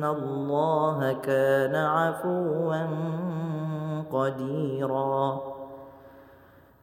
[0.00, 2.82] إن الله كان عفوا
[4.12, 5.40] قديرا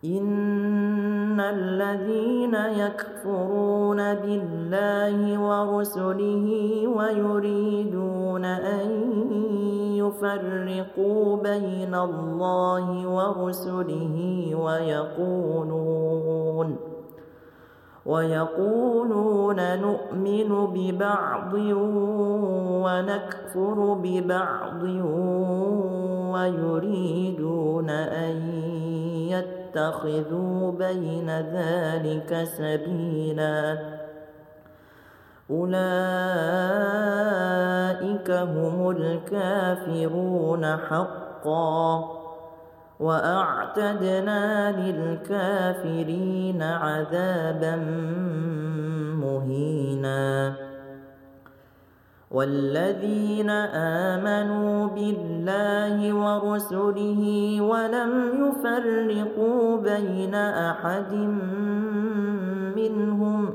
[0.06, 6.46] إن الذين يكفرون بالله ورسله
[6.98, 8.90] ويريدون أن
[9.98, 14.16] يفرقوا بين الله ورسله
[14.64, 16.97] ويقولون
[18.08, 21.54] ويقولون نؤمن ببعض
[22.84, 24.84] ونكفر ببعض
[26.34, 28.52] ويريدون أن
[29.34, 33.78] يتخذوا بين ذلك سبيلا
[35.52, 42.17] أولئك هم الكافرون حقا
[43.00, 47.76] واعتدنا للكافرين عذابا
[49.22, 50.54] مهينا
[52.32, 53.50] والذين
[54.12, 57.22] امنوا بالله ورسله
[57.62, 58.14] ولم
[58.50, 61.14] يفرقوا بين احد
[62.76, 63.54] منهم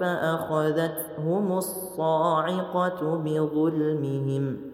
[0.00, 4.73] فأخذتهم الصاعقة بظلمهم ۖ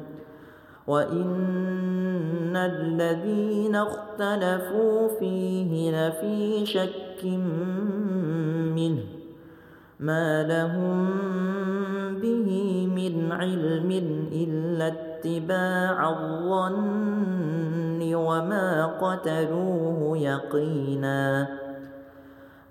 [0.87, 5.73] وإن الذين اختلفوا فيه
[6.09, 7.25] لفي شك
[8.77, 9.16] منه
[10.01, 11.09] ما لهم
[12.21, 13.91] به من علم
[14.33, 21.49] إلا اتباع الظن وما قتلوه يقينا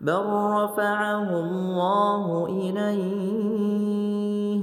[0.01, 4.61] بل رفعه الله إليه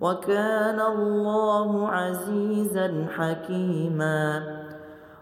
[0.00, 4.42] وكان الله عزيزا حكيما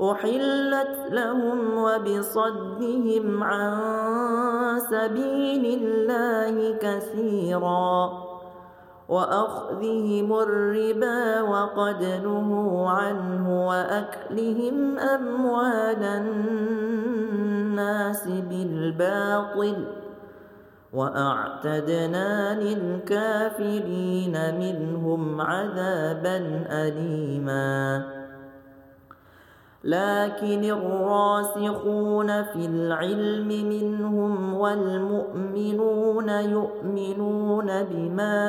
[0.00, 3.70] أحلت لهم وبصدهم عن
[4.90, 8.22] سبيل الله كثيرا
[9.08, 19.84] وأخذهم الربا وقد نهوا عنه وأكلهم أموال الناس بالباطل
[20.92, 28.04] وأعتدنا للكافرين منهم عذابا أليماً
[29.84, 38.42] لكن الراسخون في العلم منهم والمؤمنون يؤمنون بما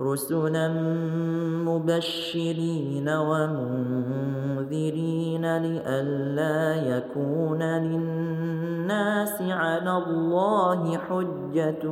[0.00, 0.68] رسلا
[1.64, 11.86] مبشرين ومنذرين لئلا يكون للناس على الله حجة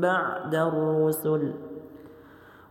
[0.00, 1.52] بعد الرسل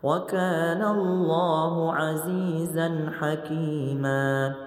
[0.04, 4.65] وكان الله عزيزا حكيماً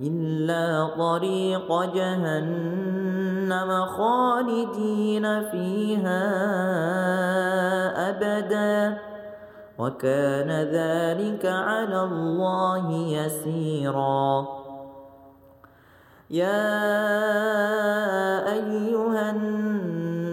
[0.00, 6.20] إلا طريق جهنم خالدين فيها
[8.10, 8.98] أبدا
[9.78, 14.46] وكان ذلك على الله يسيرا
[16.30, 16.80] يا
[18.52, 20.19] أيها الناس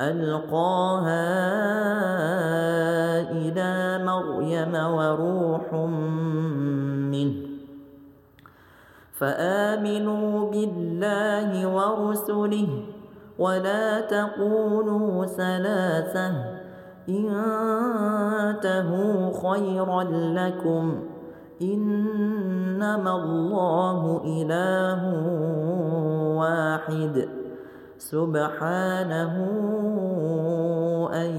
[0.00, 1.48] القاها
[3.32, 5.72] الى مريم وروح
[7.12, 7.34] منه
[9.16, 12.68] فامنوا بالله ورسله
[13.38, 16.32] ولا تقولوا ثلاثه
[17.08, 20.02] انتهوا خيرا
[20.36, 20.98] لكم
[21.62, 25.02] انما الله اله
[26.38, 27.45] واحد
[27.98, 29.34] سبحانه
[31.14, 31.30] أن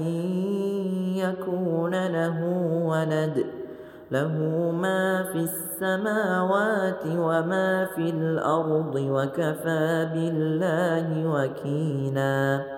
[1.16, 2.38] يكون له
[2.84, 3.46] ولد
[4.10, 4.34] له
[4.82, 12.77] ما في السماوات وما في الأرض وكفى بالله وكيلاً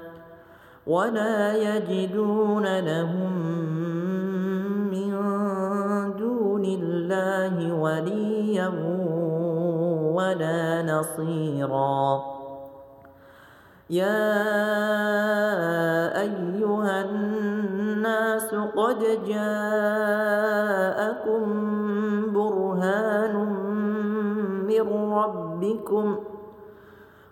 [0.87, 3.39] ولا يجدون لهم
[4.89, 5.11] من
[6.17, 8.67] دون الله وليا
[10.17, 12.21] ولا نصيرا
[13.89, 14.45] يا
[16.21, 21.43] ايها الناس قد جاءكم
[22.33, 23.35] برهان
[24.65, 26.15] من ربكم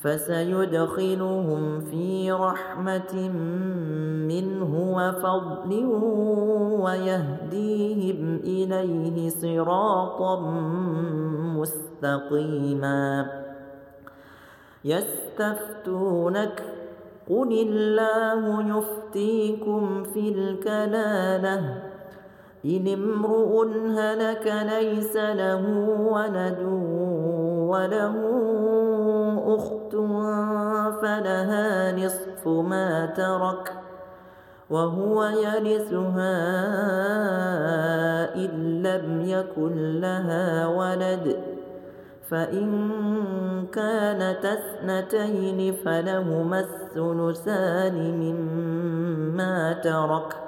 [0.00, 3.28] فسيدخلهم في رحمة
[4.28, 5.84] منه وفضل
[6.80, 10.40] ويهديهم إليه صراطا
[12.00, 13.26] مستقيما
[14.84, 16.62] يستفتونك
[17.30, 18.42] قل الله
[18.78, 21.82] يفتيكم في الكلاله
[22.64, 25.62] إن امرؤ هلك ليس له
[26.12, 26.58] ولد
[27.70, 28.16] وله
[29.48, 29.92] أخت
[31.02, 33.72] فلها نصف ما ترك
[34.70, 36.34] وهو يرثها
[38.34, 41.36] إن لم يكن لها ولد
[42.28, 42.90] فإن
[43.72, 50.47] كانت اثنتين فلهما الثلثان مما ترك ۖ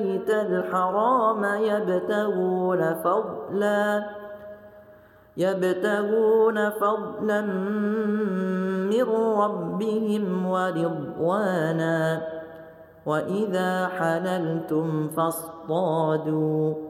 [0.00, 4.06] البيت الحرام يبتغون فضلا
[5.36, 7.40] يبتغون فضلا
[8.90, 9.02] من
[9.38, 12.20] ربهم ورضوانا
[13.06, 16.89] وإذا حللتم فاصطادوا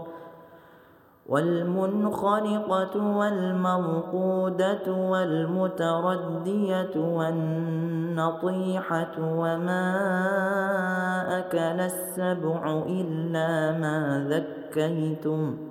[1.31, 9.83] والمنخنقة والموقودة والمتردية والنطيحة وما
[11.39, 15.70] أكل السبع إلا ما ذكيتم ۖ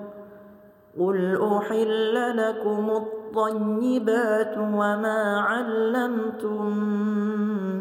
[0.99, 6.77] قل أحل لكم الطيبات وما علمتم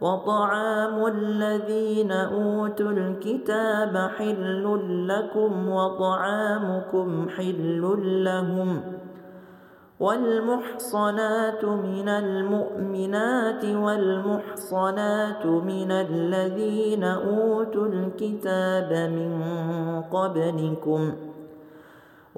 [0.00, 8.82] وطعام الذين أوتوا الكتاب حل لكم وطعامكم حل لهم
[10.00, 19.32] والمحصنات من المؤمنات والمحصنات من الذين أوتوا الكتاب من
[20.12, 21.27] قبلكم ۖ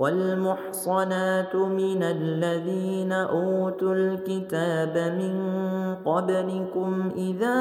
[0.00, 5.34] والمحصنات من الذين أوتوا الكتاب من
[6.04, 7.56] قبلكم إذا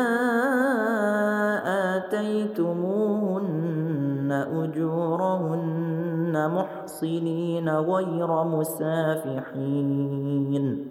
[1.66, 10.88] آتيتموهن أجورهن محصنين غير مسافحين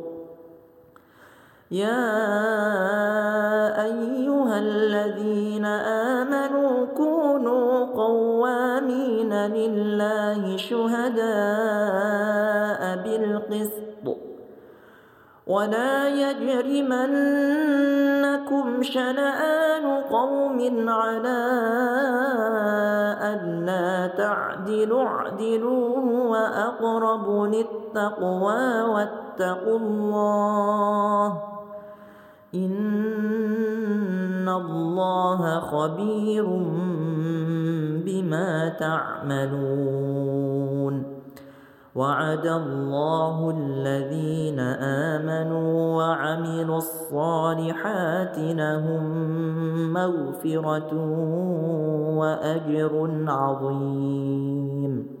[1.71, 2.07] يا
[3.83, 5.65] أيها الذين
[6.19, 11.21] آمنوا كونوا قوامين لله شهداء
[13.03, 13.81] بالقسط
[15.47, 21.41] ولا يجرمنكم شنآن قوم على
[23.31, 31.41] أن لا تعدلوا اعدلوا هو أقرب للتقوى واتقوا الله
[32.55, 36.45] إن الله خبير
[38.05, 41.21] بما تعملون
[41.95, 44.59] وعد الله الذين
[45.15, 49.03] آمنوا وعملوا الصالحات لهم
[49.93, 50.91] مغفرة
[52.17, 55.20] وأجر عظيم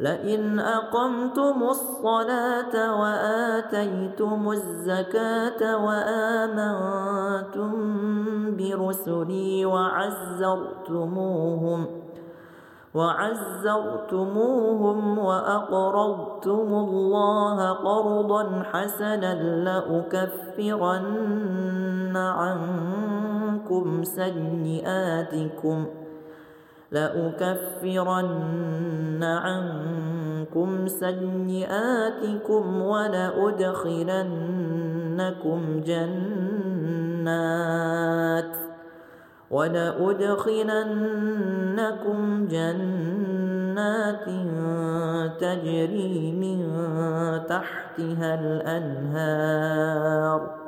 [0.00, 7.72] لئن أقمتم الصلاة وآتيتم الزكاة وآمنتم
[8.56, 11.86] برسلي وعزرتموهم
[12.94, 19.30] وعزرتموهم وأقرضتم الله قرضا حسنا
[19.64, 26.07] لأكفرن عنكم سيئاتكم ۖ
[26.92, 38.56] لأكفرن عنكم سيئاتكم ولأدخلنكم جنات
[39.50, 44.28] ولأدخلنكم جنات
[45.40, 46.58] تجري من
[47.48, 50.67] تحتها الأنهار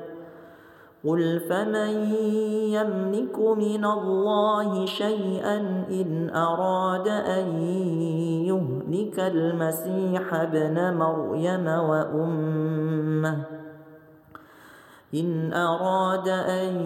[1.07, 2.13] قل فمن
[2.77, 5.57] يملك من الله شيئا
[5.91, 7.45] إن أراد أن
[8.45, 13.37] يهلك المسيح ابن مريم وأمه
[15.13, 16.85] إن أراد أن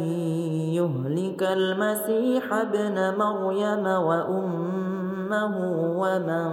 [0.80, 5.56] يهلك المسيح ابن مريم وأمه
[6.00, 6.48] ومن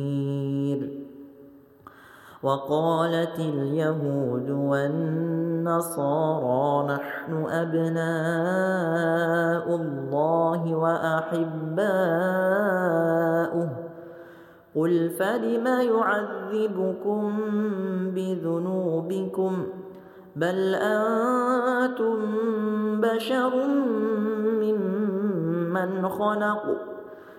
[2.43, 13.69] وقالت اليهود والنصارى نحن أبناء الله وأحباؤه
[14.75, 17.31] قل فلم يعذبكم
[18.15, 19.67] بذنوبكم
[20.35, 22.19] بل أنتم
[23.01, 23.65] بشر
[24.61, 26.63] ممن خلق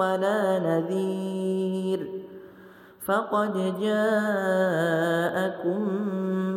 [0.00, 2.00] ولا نذير
[3.06, 5.80] فقد جاءكم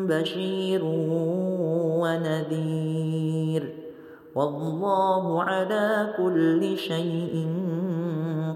[0.07, 0.81] بشير
[2.03, 3.63] ونذير
[4.35, 7.47] والله على كل شيء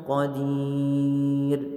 [0.10, 1.77] قدير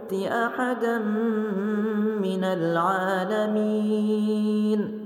[0.13, 0.97] يؤت احدا
[2.21, 5.01] من العالمين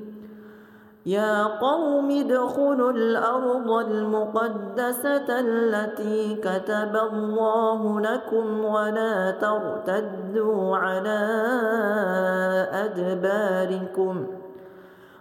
[1.05, 11.19] يا قوم ادخلوا الارض المقدسه التي كتب الله لكم ولا ترتدوا على
[12.73, 14.25] ادباركم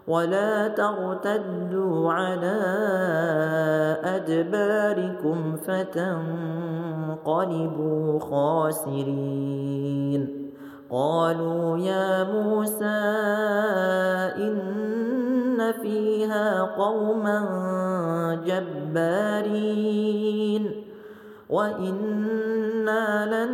[0.08, 2.60] ولا ترتدوا على
[4.04, 10.50] أدباركم فتنقلبوا خاسرين
[10.90, 13.04] قالوا يا موسى
[14.36, 17.42] إن فيها قوما
[18.44, 20.84] جبارين
[21.48, 23.52] وإنا لن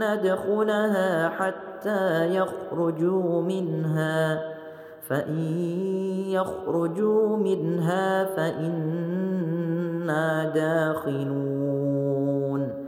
[0.00, 4.53] ندخلها حتى يخرجوا منها
[5.08, 5.58] فإن
[6.28, 12.84] يخرجوا منها فإنا داخلون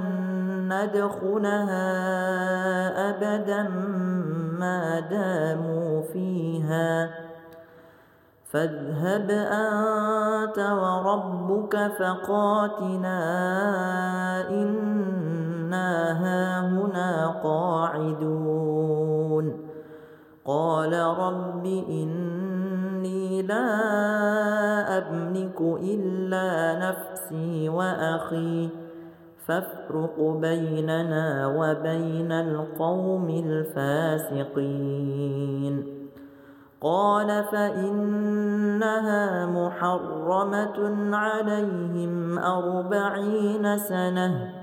[0.70, 1.88] ندخلها
[3.10, 3.62] أبدا
[4.58, 7.14] ما داموا فيها
[8.50, 13.30] فاذهب أنت وربك فقاتلا
[14.50, 19.70] إنا هاهنا قاعدون
[20.44, 23.74] قال رب إني لا
[24.98, 28.68] أملك إلا نفسي وأخي
[29.46, 35.99] فافرق بيننا وبين القوم الفاسقين
[36.82, 40.76] قال فإنها محرمة
[41.16, 44.54] عليهم أربعين سنة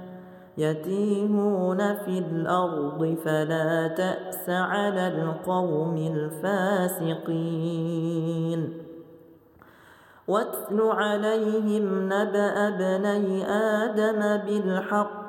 [0.58, 8.78] يتيهون في الأرض فلا تأس على القوم الفاسقين
[10.28, 15.28] واتل عليهم نبأ بني آدم بالحق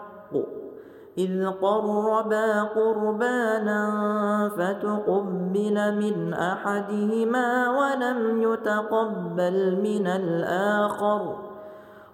[1.19, 3.79] إذ قربا قربانا
[4.57, 11.37] فتقبل من أحدهما ولم يتقبل من الآخر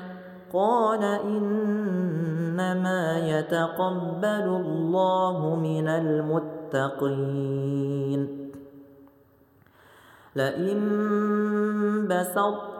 [0.52, 8.50] قال إنما يتقبل الله من المتقين
[10.36, 10.80] لئن
[12.10, 12.79] بسطت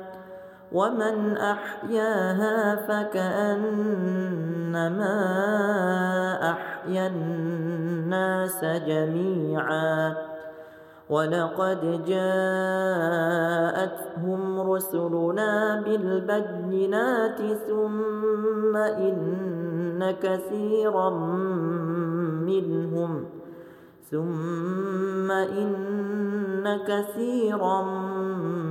[0.73, 5.15] ومن أحياها فكأنما
[6.51, 10.15] أحيا الناس جميعا
[11.09, 21.09] ولقد جاءتهم رسلنا بالبينات ثم إن كثيرا
[22.49, 23.25] منهم
[24.11, 28.70] ثم إن كثيرا منهم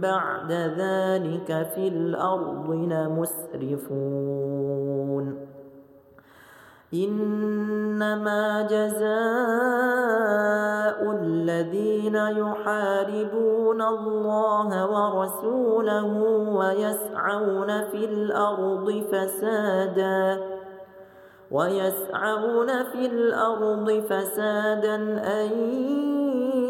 [0.00, 5.46] بعد ذلك في الأرض لمسرفون
[6.94, 9.10] إنما جزاء
[11.22, 16.14] الذين يحاربون الله ورسوله
[16.58, 20.38] ويسعون في الأرض فسادا
[21.50, 24.94] ويسعون في الأرض فسادا
[25.40, 25.50] أن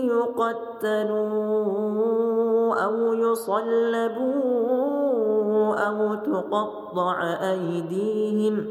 [0.06, 2.39] يقتلون
[2.84, 8.66] أو يصلبوا أو تقطع أيديهم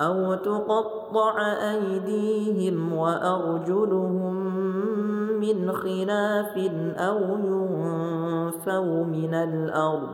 [0.00, 4.34] أو تقطع أيديهم وأرجلهم
[5.40, 6.58] من خلاف
[6.96, 10.08] أو ينفوا من الأرض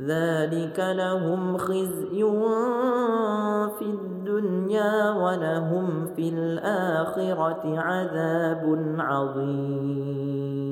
[0.00, 2.22] ذلك لهم خزي
[3.78, 10.71] في الدنيا ولهم في الآخرة عذاب عظيم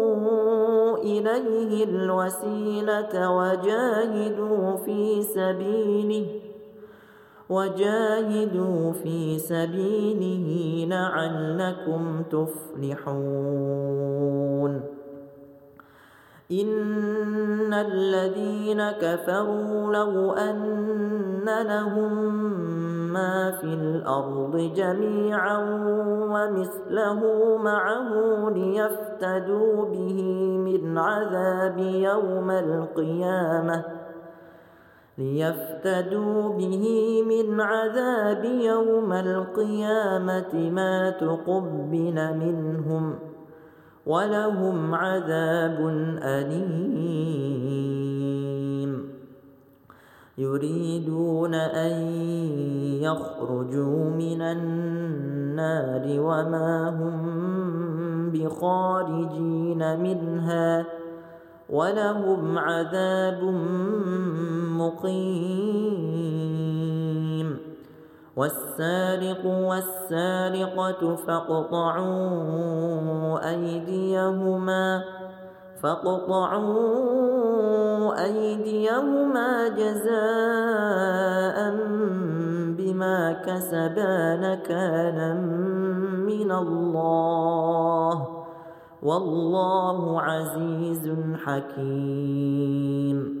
[1.03, 6.25] إليه الوسيلة وجاهدوا في سبيله
[7.49, 15.00] وجاهدوا في سبيله لعلكم تفلحون
[16.51, 22.13] إن الذين كفروا لو أن لهم
[23.13, 25.57] ما في الأرض جميعا
[26.05, 28.09] ومثله معه
[28.49, 30.23] ليفتدوا به
[30.65, 33.83] من عذاب يوم القيامة
[35.17, 36.85] ليفتدوا به
[37.27, 43.30] من عذاب يوم القيامة ما تقبل منهم ۖ
[44.05, 45.77] ولهم عذاب
[46.23, 49.09] أليم
[50.37, 52.01] يريدون أن
[53.01, 57.21] يخرجوا من النار وما هم
[58.31, 60.85] بخارجين منها
[61.69, 63.43] ولهم عذاب
[64.77, 67.10] مقيم
[68.35, 75.01] والسارق والسارقة فاقطعوا أيديهما
[75.83, 76.71] فاقطعوا
[78.23, 81.75] أيديهما جزاء
[82.77, 85.33] بما كسبا نكالا
[86.25, 88.27] من الله
[89.03, 91.13] والله عزيز
[91.43, 93.40] حكيم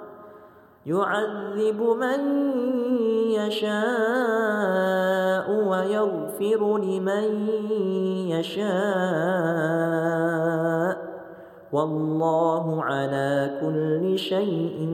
[0.85, 2.19] يعذب من
[3.31, 7.25] يشاء ويغفر لمن
[8.33, 10.97] يشاء
[11.71, 14.89] والله على كل شيء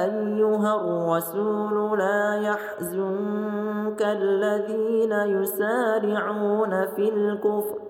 [0.05, 7.90] ايها الرسول لا يحزنك الذين يسارعون في الكفر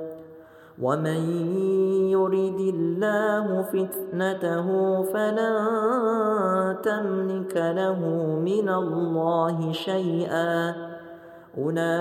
[0.81, 1.21] ومن
[2.09, 4.65] يرد الله فتنته
[5.03, 5.55] فلن
[6.83, 7.99] تملك له
[8.41, 10.73] من الله شيئا
[11.57, 11.93] اولئك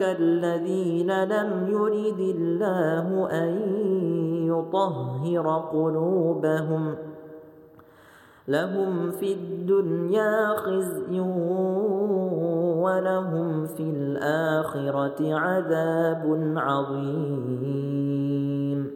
[0.00, 3.50] الذين لم يرد الله ان
[4.48, 6.94] يطهر قلوبهم
[8.48, 11.20] لهم في الدنيا خزي
[12.84, 18.90] ولهم في الآخرة عذاب عظيم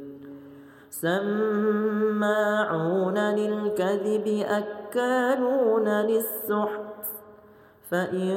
[0.91, 6.85] سماعون للكذب أكالون للسحت
[7.91, 8.35] فإن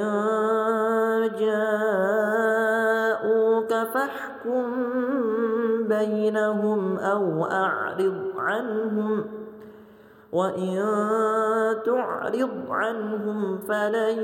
[1.38, 4.66] جاءوك فاحكم
[5.88, 9.41] بينهم أو أعرض عنهم ۖ
[10.32, 10.80] وإن
[11.84, 14.18] تعرض عنهم فلن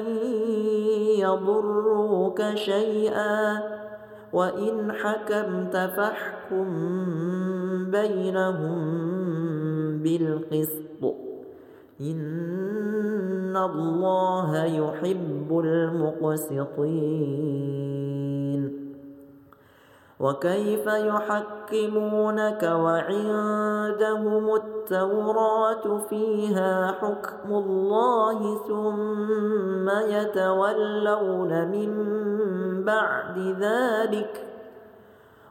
[1.21, 3.59] يضروك شيئا
[4.33, 6.69] وإن حكمت فاحكم
[7.91, 9.09] بينهم
[10.03, 11.05] بالقسط
[12.01, 18.38] إن الله يحب المقسطين
[20.21, 31.91] وكيف يحكمونك وعندهم التوراة فيها حكم الله ثم يتولون من
[32.85, 34.45] بعد ذلك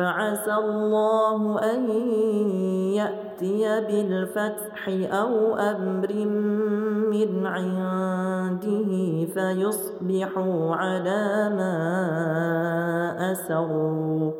[0.00, 1.90] فعسى الله أن
[2.96, 6.10] يأتي بالفتح أو أمر
[7.12, 8.88] من عنده
[9.34, 11.76] فيصبحوا على ما
[13.32, 14.32] أسروا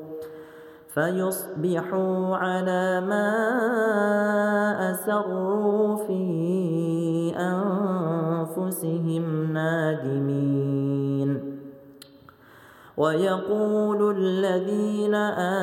[0.94, 3.30] فيصبحوا على ما
[4.92, 6.22] أسروا في
[7.36, 10.89] أنفسهم نادمين
[13.00, 15.14] ويقول الذين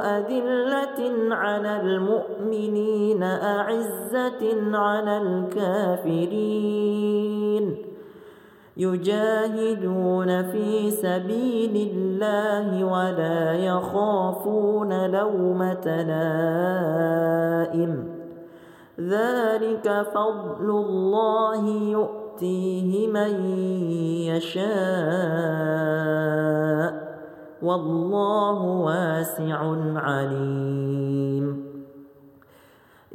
[0.02, 7.78] أذلة على المؤمنين أعزة على الكافرين
[8.78, 18.17] يجاهدون في سبيل الله ولا يخافون لومة لائم
[19.00, 23.36] ذلك فضل الله يؤتيه من
[24.26, 27.18] يشاء
[27.62, 31.47] والله واسع عليم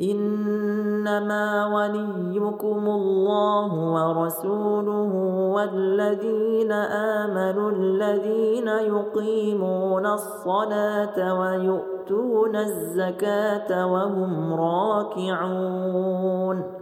[0.02, 5.12] إنما وليكم الله ورسوله
[5.54, 6.72] والذين
[7.22, 16.81] آمنوا الذين يقيمون الصلاة ويؤتون الزكاة وهم راكعون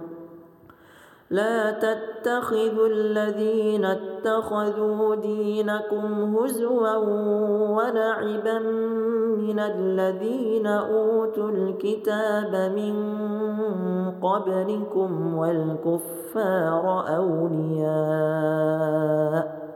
[1.31, 6.95] لا تتخذوا الذين اتخذوا دينكم هزوا
[7.71, 8.59] ولعبا
[9.39, 12.95] من الذين اوتوا الكتاب من
[14.21, 19.71] قبلكم والكفار اولياء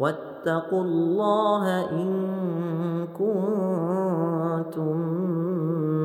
[0.00, 2.12] واتقوا الله ان
[3.18, 4.94] كنتم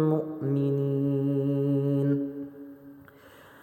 [0.10, 0.89] مؤمنين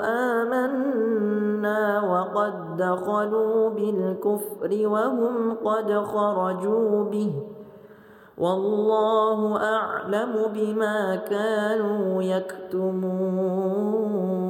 [0.04, 7.32] آمنا وقد دخلوا بالكفر وهم قد خرجوا به
[8.38, 14.49] والله أعلم بما كانوا يكتمون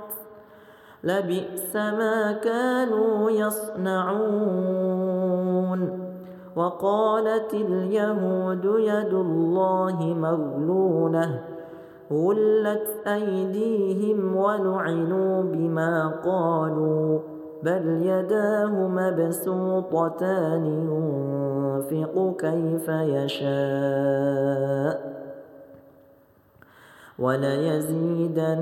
[1.03, 6.01] لبئس ما كانوا يصنعون
[6.55, 11.39] وقالت اليهود يد الله مغلونه
[12.11, 17.19] غلت ايديهم ولعنوا بما قالوا
[17.63, 25.11] بل يداه مبسوطتان ينفق كيف يشاء
[27.19, 28.61] وليزيدن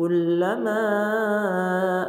[0.00, 0.80] كلما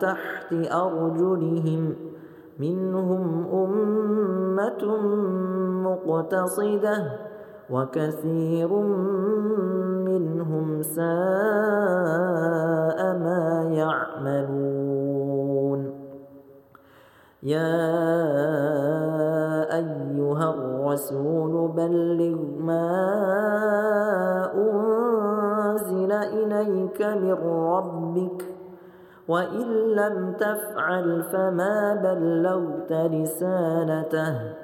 [0.00, 1.94] تحت أرجلهم
[2.58, 4.84] منهم أمة
[5.88, 7.04] مقتصده
[7.70, 8.68] وكثير
[10.08, 11.06] منهم ساء
[13.18, 15.94] ما يعملون
[17.42, 18.08] يا
[19.78, 23.12] ايها الرسول بلغ ما
[24.54, 27.32] انزل اليك من
[27.74, 28.44] ربك
[29.28, 34.63] وان لم تفعل فما بلغت رسالته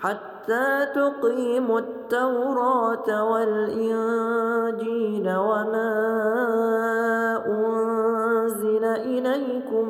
[0.00, 5.92] حتى تقيموا التوراة والإنجيل وما
[7.46, 9.88] أنزل إليكم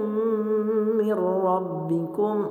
[0.96, 1.12] من
[1.44, 2.50] ربكم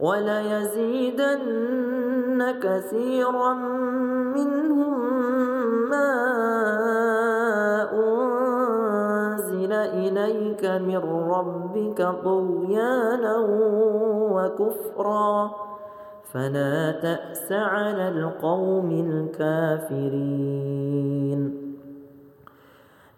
[0.00, 3.52] وليزيدن كثيرا
[4.34, 5.20] منهم
[5.90, 6.12] ما
[7.92, 13.36] أنزل إليك من ربك طغيانا
[14.32, 15.50] وكفرا
[16.32, 21.68] فلا تأس على القوم الكافرين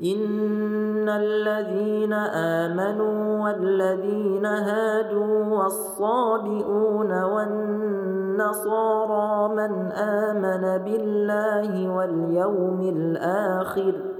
[0.05, 14.20] إن الذين آمنوا والذين هادوا والصابئون والنصارى من آمن بالله واليوم الآخر ۖ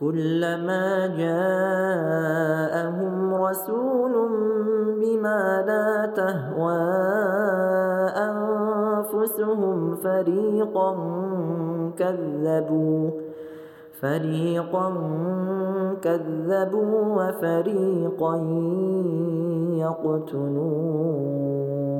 [0.00, 4.12] كلما جاءهم رسول
[5.00, 6.72] بما لا تهوى
[8.24, 10.94] انفسهم فريقا
[11.98, 13.10] كذبوا
[14.00, 14.92] فريقا
[16.02, 18.36] كذبوا وفريقا
[19.82, 21.99] يقتلون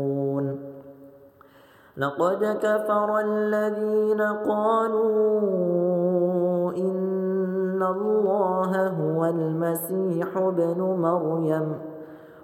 [1.97, 5.01] لقد كفر الذين قالوا
[6.71, 11.75] إن الله هو المسيح ابن مريم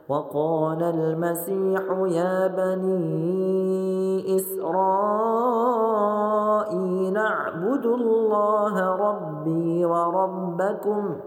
[0.10, 11.26] وقال المسيح يا بني إسرائيل اعبدوا الله ربي وربكم ۖ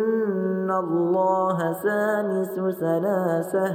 [0.71, 3.73] إن الله ثالث ثلاثة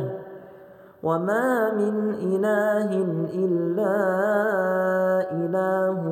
[1.02, 2.90] وما من إله
[3.36, 3.96] إلا
[5.32, 6.08] إله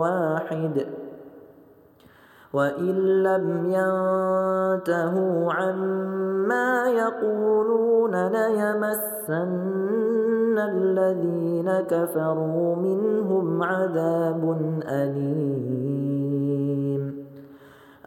[0.00, 0.86] واحد
[2.52, 14.56] وإن لم ينتهوا عما يقولون ليمسن الذين كفروا منهم عذاب
[14.88, 16.17] أليم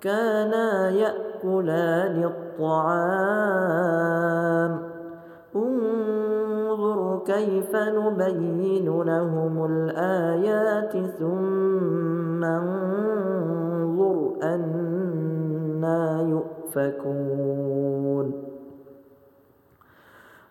[0.00, 4.78] كانا ياكلان الطعام
[5.56, 13.06] انظر كيف نبين لهم الايات ثم انظر
[14.42, 18.45] انا يؤفكون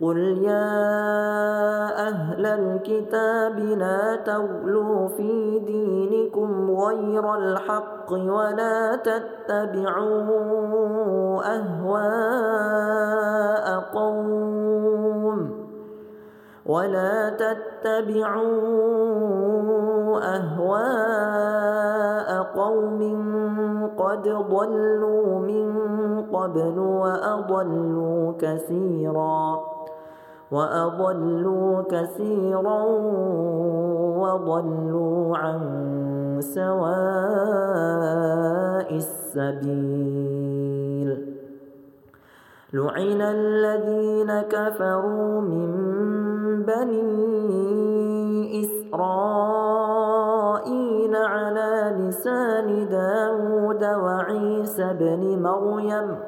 [0.00, 0.98] قل يا
[2.08, 10.22] أهل الكتاب لا تغلوا في دينكم غير الحق ولا تتبعوا
[11.44, 15.50] أهواء قوم
[16.66, 22.98] ولا تتبعوا أهواء قوم
[23.98, 25.76] قد ضلوا من
[26.32, 29.64] قبل وأضلوا كثيراً
[30.52, 32.82] وأضلوا كثيرا
[34.22, 35.60] وضلوا عن
[36.40, 36.86] سواء
[38.96, 41.38] السبيل
[42.72, 45.70] لعن الذين كفروا من
[46.62, 47.58] بني
[48.64, 56.27] إسرائيل على لسان داود وعيسى بن مريم ۖ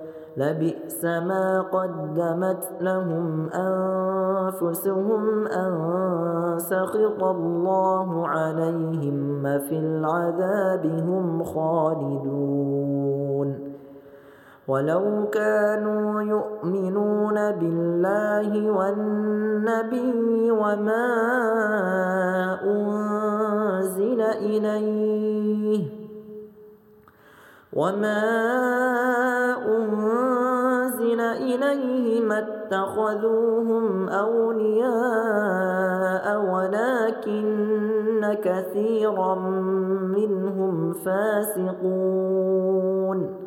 [0.37, 5.71] لبئس ما قدمت لهم أنفسهم أن
[6.59, 13.71] سخط الله عليهم في العذاب هم خالدون
[14.67, 21.31] ولو كانوا يؤمنون بالله والنبي وما
[22.63, 26.00] أنزل إليه
[27.73, 28.37] وما
[29.77, 39.35] أنزل إليه ما اتخذوهم أولياء ولكن كثيرا
[40.15, 43.37] منهم فاسقون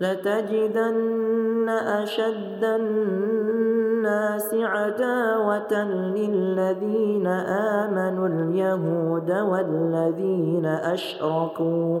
[0.00, 12.00] لتجدن أشد الناس عداوة للذين آمنوا اليهود والذين أشركوا